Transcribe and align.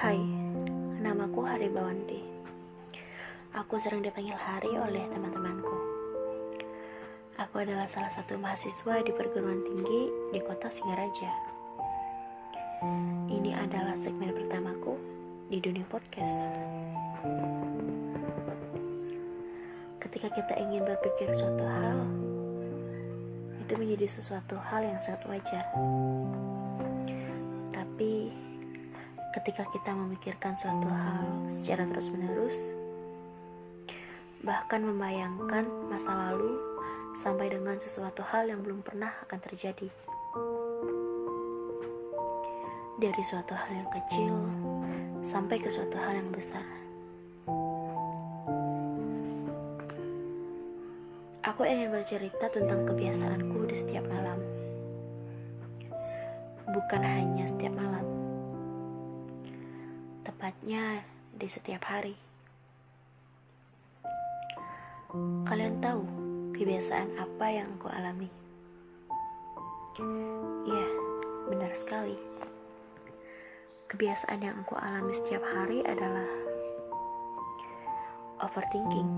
Hai, 0.00 0.16
namaku 1.04 1.44
Hari 1.44 1.68
Bawanti. 1.68 2.24
Aku 3.52 3.76
sering 3.76 4.00
dipanggil 4.00 4.32
Hari 4.32 4.72
oleh 4.72 5.04
teman-temanku. 5.12 5.76
Aku 7.36 7.60
adalah 7.60 7.84
salah 7.84 8.08
satu 8.08 8.40
mahasiswa 8.40 9.04
di 9.04 9.12
perguruan 9.12 9.60
tinggi 9.60 10.08
di 10.32 10.40
kota 10.40 10.72
Singaraja. 10.72 11.28
Ini 13.28 13.52
adalah 13.60 13.92
segmen 13.92 14.32
pertamaku 14.32 14.96
di 15.52 15.60
dunia 15.60 15.84
podcast. 15.84 16.48
Ketika 20.00 20.32
kita 20.32 20.64
ingin 20.64 20.80
berpikir 20.88 21.28
suatu 21.36 21.64
hal, 21.68 22.08
itu 23.60 23.72
menjadi 23.76 24.08
sesuatu 24.08 24.56
hal 24.64 24.80
yang 24.80 24.96
sangat 24.96 25.28
wajar. 25.28 25.68
Ketika 29.30 29.62
kita 29.70 29.94
memikirkan 29.94 30.58
suatu 30.58 30.90
hal 30.90 31.46
secara 31.46 31.86
terus-menerus, 31.86 32.58
bahkan 34.42 34.82
membayangkan 34.82 35.70
masa 35.86 36.18
lalu 36.18 36.58
sampai 37.14 37.46
dengan 37.46 37.78
sesuatu 37.78 38.26
hal 38.26 38.50
yang 38.50 38.58
belum 38.66 38.82
pernah 38.82 39.14
akan 39.22 39.38
terjadi. 39.38 39.86
Dari 42.98 43.22
suatu 43.22 43.54
hal 43.54 43.70
yang 43.70 43.90
kecil 43.94 44.34
sampai 45.22 45.62
ke 45.62 45.70
suatu 45.70 45.94
hal 45.94 46.18
yang 46.18 46.34
besar. 46.34 46.66
Aku 51.46 51.62
ingin 51.62 51.94
bercerita 51.94 52.50
tentang 52.50 52.82
kebiasaanku 52.82 53.62
di 53.70 53.78
setiap 53.78 54.10
malam. 54.10 54.42
Bukan 56.66 57.02
hanya 57.06 57.46
setiap 57.46 57.78
malam, 57.78 58.29
tepatnya 60.20 61.04
di 61.32 61.48
setiap 61.48 61.88
hari. 61.88 62.16
Kalian 65.48 65.82
tahu 65.82 66.02
kebiasaan 66.54 67.18
apa 67.18 67.46
yang 67.50 67.68
aku 67.80 67.88
alami? 67.90 68.30
Ya, 70.68 70.88
benar 71.50 71.72
sekali. 71.74 72.14
Kebiasaan 73.90 74.38
yang 74.38 74.54
aku 74.62 74.78
alami 74.78 75.10
setiap 75.10 75.42
hari 75.42 75.82
adalah 75.82 76.30
overthinking. 78.44 79.10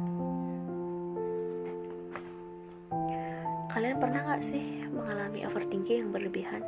Kalian 3.68 4.00
pernah 4.00 4.20
gak 4.32 4.44
sih 4.44 4.84
mengalami 4.88 5.44
overthinking 5.44 6.08
yang 6.08 6.10
berlebihan? 6.12 6.64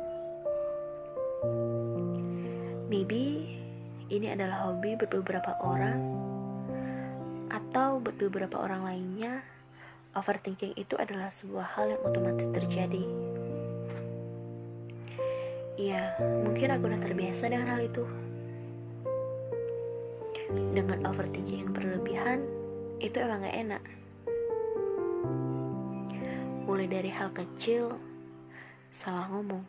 Maybe 2.85 3.54
ini 4.11 4.31
adalah 4.31 4.69
hobi 4.69 4.97
buat 4.97 5.11
beberapa 5.11 5.57
orang 5.61 5.99
atau 7.49 8.01
buat 8.01 8.17
beberapa 8.19 8.61
orang 8.61 8.85
lainnya 8.85 9.41
overthinking 10.15 10.73
itu 10.79 10.97
adalah 10.97 11.29
sebuah 11.29 11.77
hal 11.77 11.95
yang 11.95 12.01
otomatis 12.03 12.47
terjadi. 12.51 13.03
Ya, 15.75 16.15
mungkin 16.19 16.71
aku 16.71 16.87
udah 16.87 17.01
terbiasa 17.03 17.51
dengan 17.51 17.75
hal 17.75 17.83
itu. 17.83 18.03
Dengan 20.71 21.03
overthinking 21.03 21.67
yang 21.67 21.73
berlebihan, 21.75 22.47
itu 23.03 23.19
emang 23.19 23.43
gak 23.43 23.59
enak 23.59 23.83
mulai 26.65 26.89
dari 26.89 27.13
hal 27.13 27.29
kecil, 27.29 27.93
salah 28.89 29.29
ngomong. 29.29 29.61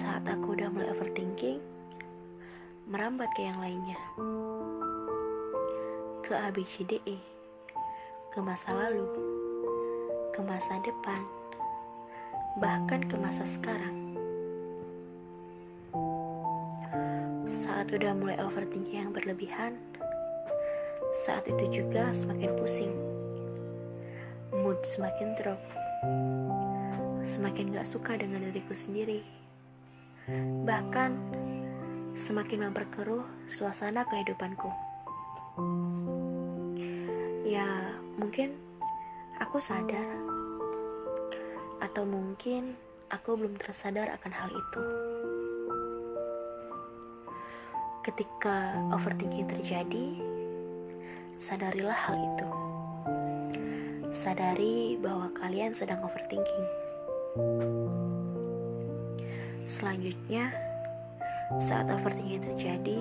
Saat 0.00 0.28
aku 0.28 0.56
udah 0.56 0.68
mulai 0.72 0.88
overthinking, 0.92 1.60
merambat 2.88 3.32
ke 3.36 3.44
yang 3.44 3.58
lainnya. 3.60 4.00
Ke 6.24 6.36
ABCDE, 6.48 7.18
ke 8.32 8.38
masa 8.40 8.72
lalu, 8.72 9.04
ke 10.32 10.40
masa 10.40 10.80
depan, 10.80 11.20
bahkan 12.60 13.04
ke 13.04 13.16
masa 13.20 13.44
sekarang. 13.44 14.16
Saat 17.44 17.92
udah 17.92 18.16
mulai 18.16 18.40
overthinking 18.40 19.04
yang 19.04 19.12
berlebihan, 19.12 19.76
saat 21.24 21.44
itu 21.46 21.82
juga 21.82 22.10
semakin 22.10 22.50
pusing 22.56 22.94
mood 24.54 24.78
semakin 24.86 25.34
drop. 25.36 25.60
Semakin 27.24 27.72
gak 27.72 27.88
suka 27.88 28.20
dengan 28.20 28.44
diriku 28.44 28.76
sendiri. 28.76 29.24
Bahkan, 30.68 31.10
semakin 32.12 32.68
memperkeruh 32.68 33.48
suasana 33.48 34.04
kehidupanku. 34.04 34.68
Ya, 37.48 37.96
mungkin 38.20 38.60
aku 39.40 39.56
sadar. 39.56 40.20
Atau 41.80 42.04
mungkin 42.04 42.76
aku 43.08 43.40
belum 43.40 43.56
tersadar 43.56 44.12
akan 44.20 44.32
hal 44.32 44.50
itu. 44.52 44.84
Ketika 48.04 48.76
overthinking 48.92 49.48
terjadi, 49.48 50.06
sadarilah 51.40 51.96
hal 51.96 52.16
itu 52.20 52.48
sadari 54.14 54.96
bahwa 55.02 55.28
kalian 55.36 55.74
sedang 55.74 56.00
overthinking. 56.06 56.83
Selanjutnya, 59.66 60.54
saat 61.58 61.90
overthinking 61.90 62.46
terjadi, 62.46 62.98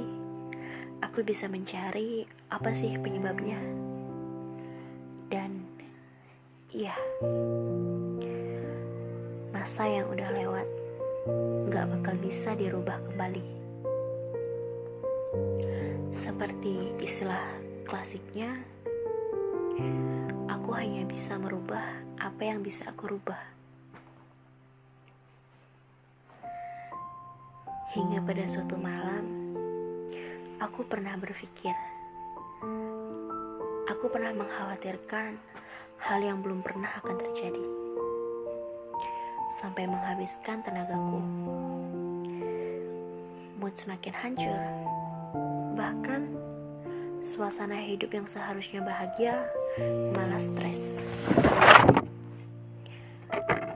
aku 1.05 1.21
bisa 1.21 1.45
mencari 1.45 2.25
apa 2.49 2.73
sih 2.73 2.97
penyebabnya. 2.97 3.61
Dan 5.29 5.61
iya, 6.73 6.97
masa 9.53 9.85
yang 9.85 10.09
udah 10.09 10.29
lewat 10.33 10.67
gak 11.69 11.85
bakal 11.94 12.15
bisa 12.17 12.57
dirubah 12.57 12.97
kembali. 13.05 13.45
Seperti 16.09 16.97
istilah 16.97 17.53
klasiknya, 17.85 18.57
aku 20.50 20.73
hanya 20.73 21.05
bisa 21.05 21.38
merubah 21.38 21.85
apa 22.17 22.41
yang 22.41 22.65
bisa 22.65 22.89
aku 22.89 23.13
rubah. 23.13 23.53
Hingga 27.94 28.26
pada 28.26 28.50
suatu 28.50 28.74
malam, 28.74 29.54
aku 30.58 30.81
pernah 30.81 31.14
berpikir, 31.14 31.78
aku 33.86 34.09
pernah 34.09 34.34
mengkhawatirkan 34.34 35.38
hal 36.02 36.20
yang 36.26 36.42
belum 36.42 36.66
pernah 36.66 36.90
akan 36.90 37.22
terjadi, 37.22 37.66
sampai 39.62 39.86
menghabiskan 39.86 40.66
tenagaku. 40.66 41.22
Mood 43.62 43.78
semakin 43.78 44.14
hancur, 44.25 44.62
bahkan 45.78 46.34
suasana 47.22 47.78
hidup 47.78 48.10
yang 48.10 48.25
seharusnya 48.25 48.81
bahagia 48.81 49.46
malah 50.18 50.42
stres. 50.42 50.98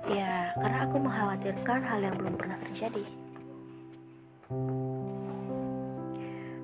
Ya, 0.09 0.57
karena 0.57 0.89
aku 0.89 0.97
mengkhawatirkan 1.05 1.85
hal 1.85 2.01
yang 2.01 2.17
belum 2.17 2.33
pernah 2.33 2.57
terjadi. 2.65 3.26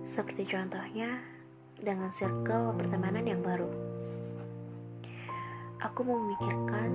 Seperti 0.04 0.44
contohnya 0.48 1.20
dengan 1.80 2.12
circle 2.12 2.76
pertemanan 2.80 3.28
yang 3.28 3.44
baru. 3.44 3.70
Aku 5.84 6.02
memikirkan 6.08 6.92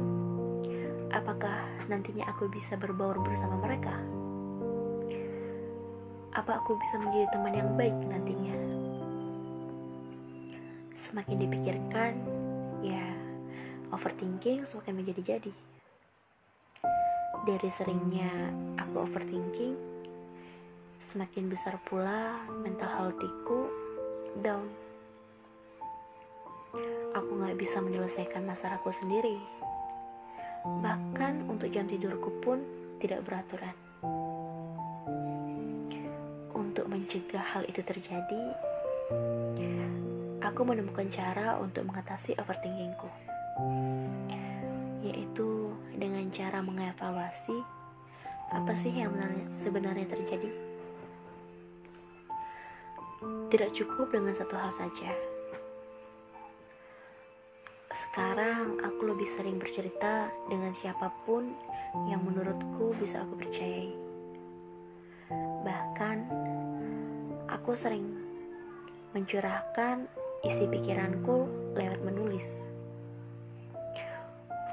apakah 1.12 1.68
nantinya 1.92 2.28
aku 2.32 2.48
bisa 2.48 2.76
berbaur 2.80 3.20
bersama 3.20 3.60
mereka. 3.60 3.96
Apa 6.32 6.62
aku 6.62 6.78
bisa 6.80 6.96
menjadi 7.00 7.28
teman 7.36 7.52
yang 7.52 7.70
baik 7.76 7.96
nantinya? 8.08 8.78
semakin 11.08 11.40
dipikirkan, 11.40 12.12
ya 12.84 13.06
overthinking 13.88 14.68
semakin 14.68 15.00
menjadi-jadi. 15.00 15.52
Dari 17.48 17.70
seringnya 17.72 18.52
aku 18.76 19.08
overthinking, 19.08 19.97
semakin 20.98 21.46
besar 21.46 21.78
pula 21.86 22.42
mental 22.60 22.90
healthiku 22.90 23.70
down. 24.42 24.66
Aku 27.16 27.30
gak 27.40 27.56
bisa 27.58 27.80
menyelesaikan 27.80 28.44
masalahku 28.44 28.92
sendiri. 28.92 29.38
Bahkan 30.62 31.48
untuk 31.48 31.70
jam 31.72 31.88
tidurku 31.88 32.28
pun 32.44 32.60
tidak 32.98 33.24
beraturan. 33.24 33.74
Untuk 36.52 36.84
mencegah 36.90 37.42
hal 37.42 37.62
itu 37.66 37.80
terjadi, 37.80 38.42
aku 40.44 40.60
menemukan 40.66 41.08
cara 41.08 41.56
untuk 41.58 41.86
mengatasi 41.88 42.36
overthinkingku, 42.36 43.08
yaitu 45.02 45.72
dengan 45.96 46.28
cara 46.34 46.58
mengevaluasi 46.60 47.56
apa 48.52 48.72
sih 48.76 48.92
yang 48.92 49.14
sebenarnya 49.50 50.06
terjadi. 50.06 50.67
Tidak 53.48 53.74
cukup 53.74 54.12
dengan 54.12 54.34
satu 54.36 54.54
hal 54.54 54.70
saja. 54.70 55.10
Sekarang 57.88 58.78
aku 58.84 59.10
lebih 59.10 59.26
sering 59.34 59.58
bercerita 59.58 60.30
dengan 60.46 60.70
siapa 60.76 61.10
pun 61.26 61.50
yang 62.06 62.22
menurutku 62.22 62.94
bisa 63.00 63.24
aku 63.24 63.34
percayai. 63.40 63.90
Bahkan, 65.64 66.18
aku 67.48 67.72
sering 67.74 68.06
mencurahkan 69.16 70.06
isi 70.46 70.64
pikiranku 70.68 71.48
lewat 71.74 72.00
menulis. 72.04 72.46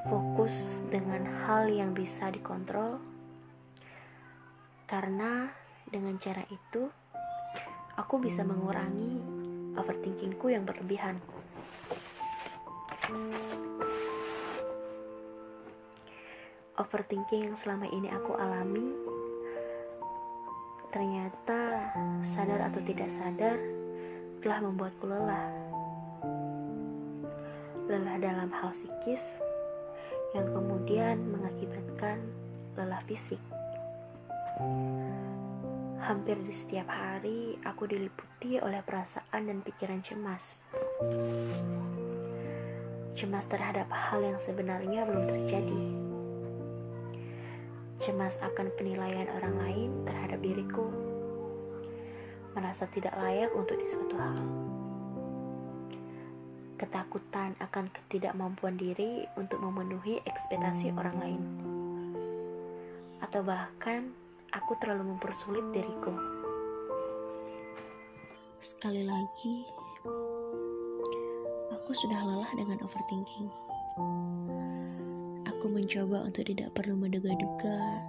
Fokus 0.05 0.77
dengan 0.93 1.25
hal 1.47 1.65
yang 1.71 1.97
bisa 1.97 2.29
dikontrol, 2.29 3.01
karena 4.85 5.49
dengan 5.89 6.21
cara 6.21 6.45
itu 6.53 6.93
aku 7.95 8.19
bisa 8.19 8.43
mengurangi 8.43 9.19
overthinkingku 9.75 10.51
yang 10.51 10.67
berlebihan. 10.67 11.19
Overthinking 16.75 17.51
yang 17.51 17.57
selama 17.57 17.87
ini 17.87 18.11
aku 18.11 18.35
alami 18.35 18.91
ternyata 20.91 21.91
sadar 22.23 22.71
atau 22.71 22.79
tidak 22.83 23.11
sadar 23.11 23.55
telah 24.43 24.59
membuatku 24.63 25.07
lelah. 25.07 25.47
Lelah 27.87 28.15
dalam 28.19 28.49
hal 28.51 28.71
psikis 28.75 29.23
yang 30.35 30.51
kemudian 30.51 31.19
mengakibatkan 31.31 32.19
lelah 32.75 32.99
fisik. 33.07 33.39
Hampir 36.05 36.37
di 36.37 36.53
setiap 36.53 36.85
hari 36.85 37.57
aku 37.65 37.89
diliputi 37.89 38.61
oleh 38.61 38.77
perasaan 38.85 39.49
dan 39.49 39.65
pikiran 39.65 40.05
cemas. 40.05 40.61
Cemas 43.17 43.49
terhadap 43.49 43.89
hal 43.89 44.21
yang 44.21 44.37
sebenarnya 44.37 45.01
belum 45.01 45.25
terjadi. 45.25 45.81
Cemas 48.05 48.37
akan 48.37 48.69
penilaian 48.77 49.33
orang 49.33 49.57
lain 49.57 49.89
terhadap 50.05 50.45
diriku. 50.45 50.93
Merasa 52.53 52.85
tidak 52.85 53.17
layak 53.17 53.49
untuk 53.57 53.81
di 53.81 53.89
suatu 53.89 54.13
hal. 54.21 54.37
Ketakutan 56.77 57.57
akan 57.57 57.89
ketidakmampuan 57.89 58.77
diri 58.77 59.25
untuk 59.41 59.57
memenuhi 59.57 60.21
ekspektasi 60.21 60.93
orang 60.93 61.17
lain. 61.17 61.41
Atau 63.25 63.41
bahkan 63.41 64.13
aku 64.55 64.71
terlalu 64.79 65.11
mempersulit 65.11 65.67
diriku. 65.75 66.15
Sekali 68.63 69.03
lagi, 69.03 69.67
aku 71.75 71.91
sudah 71.91 72.23
lelah 72.23 72.49
dengan 72.55 72.79
overthinking. 72.81 73.51
Aku 75.51 75.67
mencoba 75.67 76.23
untuk 76.23 76.47
tidak 76.47 76.71
perlu 76.71 76.95
menduga-duga 76.95 77.99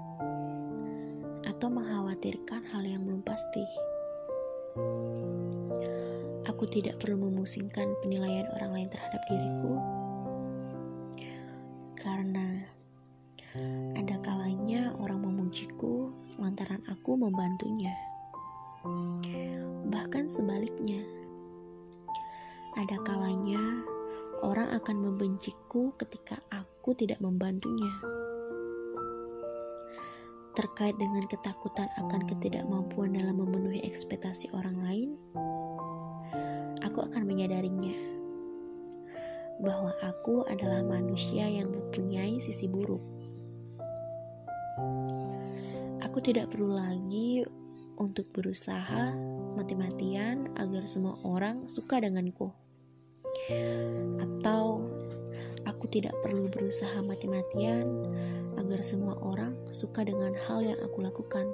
atau 1.51 1.69
mengkhawatirkan 1.69 2.63
hal 2.71 2.83
yang 2.87 3.03
belum 3.03 3.27
pasti. 3.27 3.67
Aku 6.47 6.65
tidak 6.71 7.03
perlu 7.03 7.21
memusingkan 7.27 7.91
penilaian 8.01 8.47
orang 8.55 8.81
lain 8.81 8.89
terhadap 8.89 9.21
diriku 9.29 9.77
karena 11.97 12.63
ada 13.97 14.21
kalanya 14.21 14.93
orang 15.01 15.27
memujiku 15.27 16.06
lantaran 16.37 16.85
aku 16.89 17.17
membantunya. 17.17 17.97
Bahkan 19.89 20.29
sebaliknya, 20.31 21.03
ada 22.77 22.97
kalanya 23.03 23.61
orang 24.45 24.69
akan 24.77 24.97
membenciku 25.01 25.97
ketika 25.97 26.37
aku 26.53 26.93
tidak 26.93 27.19
membantunya. 27.25 27.93
Terkait 30.57 30.97
dengan 30.97 31.25
ketakutan 31.29 31.89
akan 32.01 32.25
ketidakmampuan 32.29 33.13
dalam 33.13 33.41
memenuhi 33.41 33.85
ekspektasi 33.85 34.53
orang 34.57 34.77
lain, 34.81 35.11
aku 36.81 37.05
akan 37.05 37.29
menyadarinya 37.29 37.97
bahwa 39.61 39.93
aku 40.05 40.45
adalah 40.49 40.85
manusia 40.85 41.49
yang 41.49 41.73
mempunyai 41.73 42.41
sisi 42.41 42.69
buruk. 42.69 43.01
Aku 46.17 46.25
tidak 46.25 46.49
perlu 46.49 46.73
lagi 46.73 47.45
untuk 48.01 48.33
berusaha 48.33 49.13
mati-matian 49.53 50.49
agar 50.57 50.89
semua 50.89 51.21
orang 51.21 51.69
suka 51.69 52.01
denganku. 52.01 52.57
Atau 54.25 54.89
aku 55.69 55.85
tidak 55.93 56.17
perlu 56.25 56.49
berusaha 56.49 57.05
mati-matian 57.05 57.85
agar 58.57 58.81
semua 58.81 59.21
orang 59.21 59.61
suka 59.77 60.09
dengan 60.09 60.33
hal 60.49 60.65
yang 60.65 60.81
aku 60.81 61.05
lakukan. 61.05 61.53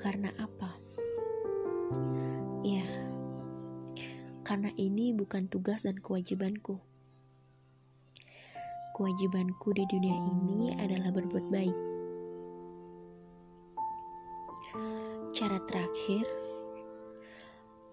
Karena 0.00 0.32
apa? 0.40 0.80
Ya, 2.64 2.88
karena 4.40 4.72
ini 4.80 5.12
bukan 5.12 5.52
tugas 5.52 5.84
dan 5.84 6.00
kewajibanku. 6.00 6.80
Kewajibanku 8.96 9.76
di 9.76 9.84
dunia 9.84 10.16
ini 10.16 10.72
adalah 10.80 11.12
berbuat 11.12 11.52
baik. 11.52 11.89
Cara 15.40 15.56
terakhir, 15.64 16.28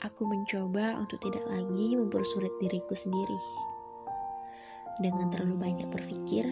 aku 0.03 0.27
mencoba 0.27 0.99
untuk 0.99 1.15
tidak 1.23 1.47
lagi 1.47 1.95
mempersulit 1.95 2.51
diriku 2.59 2.91
sendiri 2.91 3.39
dengan 4.99 5.31
terlalu 5.31 5.55
banyak 5.55 5.87
berpikir, 5.87 6.43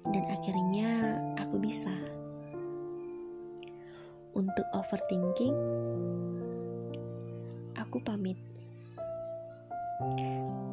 dan 0.00 0.24
akhirnya 0.32 1.20
aku 1.36 1.60
bisa 1.60 1.92
untuk 4.32 4.64
overthinking, 4.72 5.52
aku 7.76 8.00
pamit. 8.00 8.40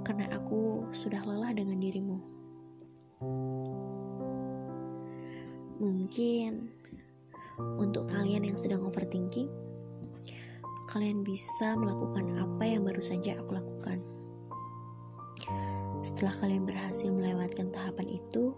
Karena 0.08 0.32
aku 0.32 0.88
sudah 0.96 1.20
lelah 1.28 1.52
dengan 1.52 1.76
dirimu. 1.76 2.18
Mungkin 5.84 6.83
untuk 7.82 8.10
kalian 8.10 8.48
yang 8.48 8.58
sedang 8.60 8.86
overthinking, 8.86 9.50
kalian 10.94 11.26
bisa 11.26 11.74
melakukan 11.74 12.38
apa 12.38 12.64
yang 12.70 12.86
baru 12.86 13.02
saja 13.02 13.40
aku 13.42 13.58
lakukan. 13.58 14.00
Setelah 16.04 16.36
kalian 16.38 16.64
berhasil 16.68 17.10
melewatkan 17.10 17.72
tahapan 17.72 18.20
itu, 18.20 18.54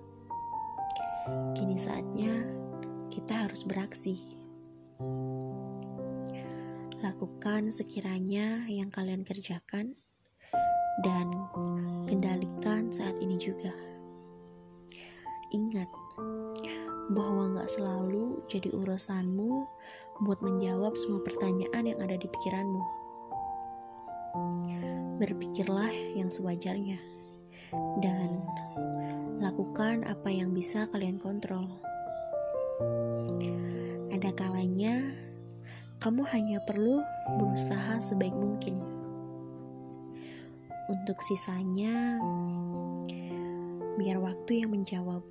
kini 1.56 1.78
saatnya 1.78 2.44
kita 3.14 3.48
harus 3.48 3.64
beraksi. 3.64 4.26
Lakukan 7.00 7.70
sekiranya 7.70 8.66
yang 8.66 8.90
kalian 8.90 9.22
kerjakan 9.22 9.94
dan 11.06 11.28
kendalikan 12.10 12.90
saat 12.90 13.16
ini 13.22 13.38
juga. 13.38 13.72
Ingat 15.54 16.05
bahwa 17.12 17.54
nggak 17.54 17.70
selalu 17.70 18.42
jadi 18.50 18.74
urusanmu 18.74 19.52
buat 20.26 20.40
menjawab 20.42 20.96
semua 20.98 21.22
pertanyaan 21.22 21.86
yang 21.86 22.00
ada 22.02 22.16
di 22.18 22.26
pikiranmu. 22.26 22.84
Berpikirlah 25.22 25.92
yang 26.18 26.28
sewajarnya 26.28 27.00
dan 28.04 28.44
lakukan 29.40 30.08
apa 30.08 30.30
yang 30.32 30.56
bisa 30.56 30.88
kalian 30.90 31.20
kontrol. 31.20 31.68
Ada 34.12 34.32
kalanya 34.36 35.26
kamu 36.00 36.22
hanya 36.32 36.60
perlu 36.64 37.02
berusaha 37.40 38.00
sebaik 38.04 38.36
mungkin. 38.36 38.78
Untuk 40.86 41.18
sisanya, 41.26 42.22
biar 43.98 44.22
waktu 44.22 44.62
yang 44.62 44.76
menjawab. 44.76 45.26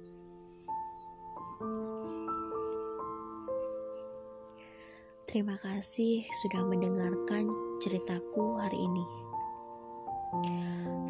Terima 5.35 5.59
kasih 5.59 6.23
sudah 6.47 6.62
mendengarkan 6.62 7.50
ceritaku 7.83 8.55
hari 8.55 8.79
ini. 8.79 9.03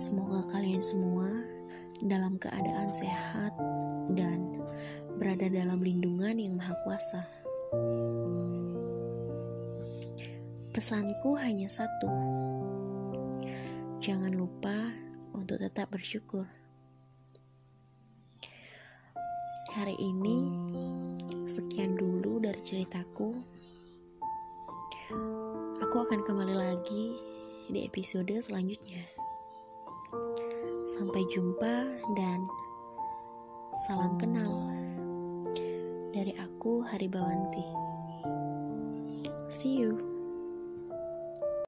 Semoga 0.00 0.48
kalian 0.48 0.80
semua 0.80 1.28
dalam 2.00 2.40
keadaan 2.40 2.88
sehat 2.96 3.52
dan 4.16 4.64
berada 5.20 5.44
dalam 5.52 5.76
lindungan 5.76 6.40
yang 6.40 6.56
Maha 6.56 6.72
Kuasa. 6.88 7.20
Pesanku 10.72 11.36
hanya 11.36 11.68
satu: 11.68 12.08
jangan 14.00 14.32
lupa 14.32 14.88
untuk 15.36 15.60
tetap 15.60 15.92
bersyukur. 15.92 16.48
Hari 19.76 20.00
ini, 20.00 20.48
sekian 21.44 21.92
dulu 22.00 22.40
dari 22.40 22.64
ceritaku. 22.64 23.60
Aku 25.94 26.10
akan 26.10 26.26
kembali 26.26 26.58
lagi 26.58 27.14
di 27.70 27.86
episode 27.86 28.34
selanjutnya. 28.42 29.06
Sampai 30.90 31.22
jumpa 31.30 31.86
dan 32.18 32.42
salam 33.86 34.18
kenal 34.18 34.74
dari 36.10 36.34
aku 36.34 36.82
Hari 36.82 37.06
Bawanti. 37.06 37.68
See 39.46 39.78
you. 39.78 40.13